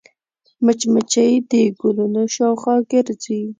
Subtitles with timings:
[0.65, 3.41] مچمچۍ د ګلونو شاوخوا ګرځي